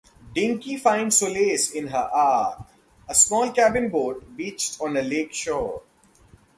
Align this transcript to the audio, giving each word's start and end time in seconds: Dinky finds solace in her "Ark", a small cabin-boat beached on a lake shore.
Dinky 0.33 0.77
finds 0.77 1.17
solace 1.17 1.69
in 1.73 1.85
her 1.89 2.09
"Ark", 2.11 2.65
a 3.07 3.13
small 3.13 3.51
cabin-boat 3.51 4.35
beached 4.35 4.81
on 4.81 4.97
a 4.97 5.01
lake 5.03 5.31
shore. 5.31 5.83